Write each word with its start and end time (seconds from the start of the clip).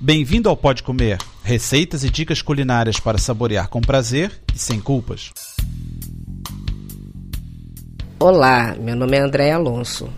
Bem-vindo 0.00 0.48
ao 0.48 0.56
Pode 0.56 0.84
Comer, 0.84 1.18
receitas 1.42 2.04
e 2.04 2.08
dicas 2.08 2.40
culinárias 2.40 3.00
para 3.00 3.18
saborear 3.18 3.68
com 3.68 3.80
prazer 3.80 4.30
e 4.54 4.56
sem 4.56 4.80
culpas. 4.80 5.32
Olá, 8.20 8.76
meu 8.78 8.94
nome 8.94 9.16
é 9.16 9.20
André 9.20 9.50
Alonso. 9.50 10.08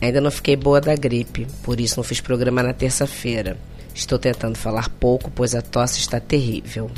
Ainda 0.00 0.20
não 0.20 0.30
fiquei 0.30 0.54
boa 0.54 0.80
da 0.80 0.94
gripe, 0.94 1.48
por 1.64 1.80
isso 1.80 1.96
não 1.96 2.04
fiz 2.04 2.20
programa 2.20 2.62
na 2.62 2.72
terça-feira. 2.72 3.58
Estou 3.92 4.16
tentando 4.16 4.56
falar 4.56 4.88
pouco, 4.88 5.28
pois 5.28 5.56
a 5.56 5.60
tosse 5.60 5.98
está 5.98 6.20
terrível. 6.20 6.88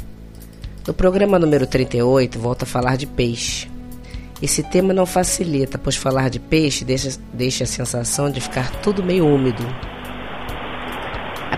No 0.87 0.93
programa 0.93 1.39
número 1.39 1.67
38, 1.67 2.39
volto 2.39 2.65
a 2.65 2.67
falar 2.67 2.99
de 2.99 3.07
peixe. 3.07 3.71
Esse 4.43 4.63
tema 4.63 4.93
não 4.93 5.07
facilita, 5.07 5.79
pois 5.79 5.97
falar 5.97 6.29
de 6.29 6.39
peixe 6.39 6.85
deixa, 6.85 7.19
deixa 7.33 7.65
a 7.65 7.67
sensação 7.67 8.31
de 8.31 8.39
ficar 8.39 8.71
tudo 8.83 9.03
meio 9.03 9.27
úmido, 9.27 9.65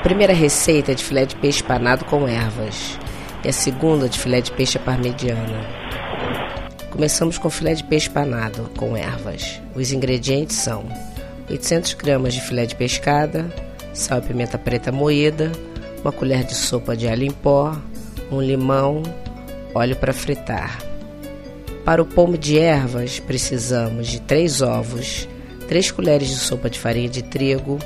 primeira 0.04 0.34
receita 0.34 0.92
é 0.92 0.94
de 0.94 1.02
filé 1.02 1.24
de 1.24 1.34
peixe 1.34 1.62
panado 1.62 2.04
com 2.04 2.28
ervas 2.28 2.98
e 3.42 3.48
a 3.48 3.52
segunda 3.54 4.06
de 4.06 4.18
filé 4.18 4.42
de 4.42 4.52
peixe 4.52 4.78
parmegiana. 4.78 5.66
Começamos 6.90 7.38
com 7.38 7.48
filé 7.48 7.72
de 7.72 7.82
peixe 7.84 8.10
panado 8.10 8.70
com 8.76 8.94
ervas. 8.94 9.62
Os 9.74 9.92
ingredientes 9.92 10.56
são 10.56 10.84
800 11.48 11.94
gramas 11.94 12.34
de 12.34 12.42
filé 12.42 12.66
de 12.66 12.76
pescada, 12.76 13.50
sal 13.94 14.18
e 14.18 14.20
pimenta 14.20 14.58
preta 14.58 14.92
moída, 14.92 15.50
uma 16.02 16.12
colher 16.12 16.44
de 16.44 16.54
sopa 16.54 16.94
de 16.94 17.08
alho 17.08 17.24
em 17.24 17.30
pó, 17.30 17.74
um 18.30 18.42
limão, 18.42 19.02
óleo 19.74 19.96
para 19.96 20.12
fritar. 20.12 20.80
Para 21.82 22.02
o 22.02 22.06
pomo 22.06 22.36
de 22.36 22.58
ervas, 22.58 23.20
precisamos 23.20 24.08
de 24.08 24.20
3 24.20 24.60
ovos, 24.60 25.26
3 25.66 25.90
colheres 25.92 26.28
de 26.28 26.36
sopa 26.36 26.68
de 26.68 26.78
farinha 26.78 27.08
de 27.08 27.22
trigo, 27.22 27.78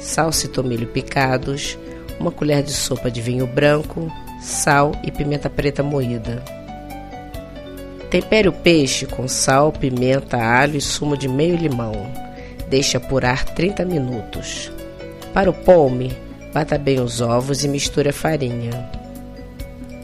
salsa 0.00 0.46
e 0.46 0.48
tomilho 0.48 0.86
picados, 0.86 1.78
uma 2.18 2.30
colher 2.30 2.62
de 2.62 2.72
sopa 2.72 3.10
de 3.10 3.20
vinho 3.20 3.46
branco, 3.46 4.10
sal 4.40 4.92
e 5.04 5.10
pimenta 5.10 5.48
preta 5.48 5.82
moída. 5.82 6.42
Tempere 8.10 8.48
o 8.48 8.52
peixe 8.52 9.06
com 9.06 9.28
sal, 9.28 9.70
pimenta, 9.70 10.36
alho 10.36 10.76
e 10.76 10.80
sumo 10.80 11.16
de 11.16 11.28
meio 11.28 11.56
limão. 11.56 12.10
Deixe 12.68 12.96
apurar 12.96 13.44
30 13.44 13.84
minutos. 13.84 14.72
Para 15.32 15.50
o 15.50 15.54
polme, 15.54 16.16
bata 16.52 16.76
bem 16.76 17.00
os 17.00 17.20
ovos 17.20 17.62
e 17.62 17.68
misture 17.68 18.08
a 18.08 18.12
farinha. 18.12 18.90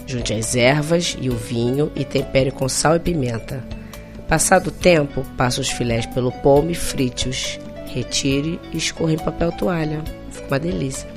Junte 0.06 0.32
as 0.32 0.54
ervas 0.54 1.16
e 1.20 1.28
o 1.28 1.36
vinho 1.36 1.90
e 1.96 2.04
tempere 2.04 2.52
com 2.52 2.68
sal 2.68 2.94
e 2.94 3.00
pimenta. 3.00 3.64
Passado 4.28 4.68
o 4.68 4.72
tempo, 4.72 5.24
passe 5.36 5.60
os 5.60 5.68
filés 5.68 6.06
pelo 6.06 6.30
polme 6.30 6.72
e 6.72 6.76
frite-os 6.76 7.58
retire 7.92 8.60
e 8.72 8.76
escorra 8.76 9.12
em 9.12 9.18
papel 9.18 9.52
toalha. 9.52 10.02
Fica 10.30 10.46
uma 10.48 10.58
delícia. 10.58 11.08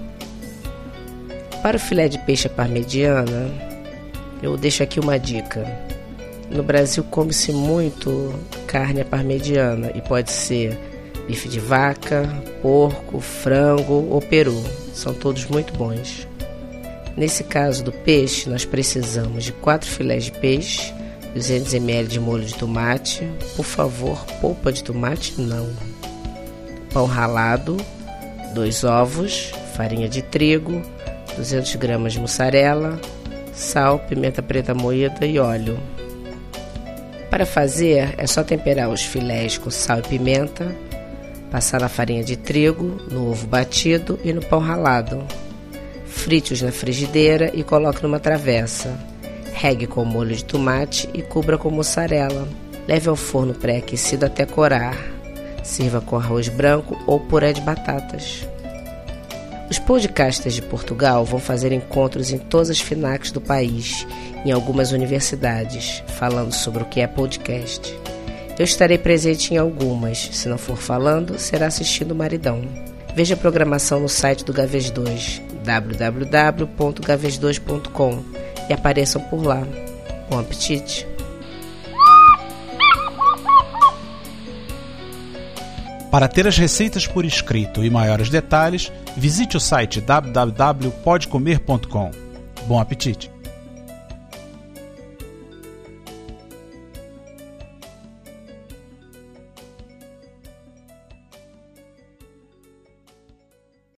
Para 1.62 1.76
o 1.76 1.80
filé 1.80 2.08
de 2.08 2.18
peixe 2.20 2.48
parmegiana, 2.48 3.50
eu 4.42 4.56
deixo 4.56 4.82
aqui 4.82 5.00
uma 5.00 5.20
dica. 5.20 5.66
No 6.50 6.64
Brasil 6.64 7.04
come-se 7.04 7.52
muito 7.52 8.34
carne 8.66 9.04
parmegiana 9.04 9.92
e 9.94 10.02
pode 10.02 10.32
ser 10.32 10.78
bife 11.28 11.50
de 11.50 11.60
vaca, 11.60 12.28
porco, 12.62 13.20
frango 13.20 14.08
ou 14.10 14.22
peru. 14.22 14.64
São 14.94 15.14
todos 15.14 15.46
muito 15.46 15.74
bons. 15.74 16.28
Nesse 17.18 17.44
caso 17.44 17.84
do 17.84 17.92
peixe, 17.92 18.50
nós 18.50 18.64
precisamos 18.64 19.44
de 19.44 19.52
4 19.52 19.88
filés 19.90 20.24
de 20.24 20.32
peixe, 20.32 20.94
200 21.34 21.74
ml 21.74 22.08
de 22.08 22.20
molho 22.20 22.46
de 22.46 22.56
tomate. 22.56 23.28
Por 23.58 23.66
favor, 23.66 24.26
polpa 24.40 24.72
de 24.72 24.84
tomate 24.84 25.40
não 25.40 25.68
pão 26.92 27.06
ralado, 27.06 27.78
dois 28.54 28.84
ovos, 28.84 29.52
farinha 29.76 30.10
de 30.10 30.22
trigo, 30.22 30.82
200 31.38 31.76
gramas 31.76 32.14
de 32.14 32.20
mussarela, 32.20 33.00
sal, 33.54 34.00
pimenta 34.00 34.42
preta 34.42 34.74
moída 34.74 35.26
e 35.26 35.40
óleo. 35.40 35.80
Para 37.30 37.46
fazer, 37.46 38.16
é 38.18 38.26
só 38.26 38.44
temperar 38.44 38.90
os 38.90 39.04
filés 39.04 39.58
com 39.58 39.70
sal 39.70 40.00
e 40.00 40.02
pimenta, 40.02 40.76
passar 41.52 41.80
na 41.80 41.90
farinha 41.90 42.24
de 42.24 42.36
trigo, 42.36 42.98
no 43.10 43.30
ovo 43.30 43.48
batido 43.48 44.20
e 44.24 44.34
no 44.34 44.42
pão 44.42 44.60
ralado. 44.60 45.24
Frite-os 46.08 46.62
na 46.62 46.72
frigideira 46.72 47.52
e 47.54 47.64
coloque 47.64 48.02
numa 48.02 48.20
travessa. 48.20 48.98
Regue 49.54 49.88
com 49.88 50.04
molho 50.04 50.36
de 50.36 50.44
tomate 50.44 51.08
e 51.14 51.22
cubra 51.22 51.58
com 51.58 51.70
mussarela. 51.70 52.48
Leve 52.88 53.10
ao 53.10 53.16
forno 53.16 53.54
pré-aquecido 53.54 54.26
até 54.26 54.46
corar. 54.46 55.19
Sirva 55.70 56.02
com 56.02 56.18
arroz 56.18 56.50
branco 56.50 56.98
ou 57.06 57.20
puré 57.20 57.54
de 57.54 57.62
batatas. 57.62 58.44
Os 59.70 59.78
podcasters 59.78 60.56
de 60.56 60.64
Portugal 60.64 61.24
vão 61.24 61.40
fazer 61.40 61.72
encontros 61.72 62.32
em 62.32 62.40
todas 62.40 62.72
as 62.72 62.80
FINACs 62.80 63.32
do 63.32 63.40
país, 63.40 64.08
em 64.44 64.52
algumas 64.52 64.92
universidades, 64.92 66.04
falando 66.08 66.54
sobre 66.54 66.82
o 66.82 66.88
que 66.88 67.02
é 67.02 67.08
podcast. 67.08 67.96
Eu 68.58 68.66
estarei 68.66 68.98
presente 68.98 69.54
em 69.54 69.58
algumas, 69.58 70.18
se 70.18 70.50
não 70.50 70.58
for 70.58 70.76
falando, 70.76 71.38
será 71.38 71.68
assistindo 71.68 72.14
o 72.14 72.16
Maridão. 72.16 72.64
Veja 73.16 73.36
a 73.36 73.38
programação 73.38 74.00
no 74.00 74.10
site 74.10 74.44
do 74.44 74.52
Gaves 74.52 74.90
2, 74.90 75.40
www.gaves2.com 75.64 78.24
e 78.68 78.74
apareçam 78.74 79.22
por 79.22 79.44
lá. 79.44 79.62
Bom 80.32 80.40
apetite! 80.40 81.19
Para 86.12 86.28
ter 86.28 86.48
as 86.48 86.58
receitas 86.58 87.06
por 87.06 87.24
escrito 87.24 87.84
e 87.84 87.90
maiores 87.90 88.30
detalhes, 88.30 88.92
visite 89.16 89.58
o 89.58 89.60
site 89.60 90.02
www.podcomer.com. 90.02 92.12
Bom 92.68 92.80
apetite! 92.80 93.39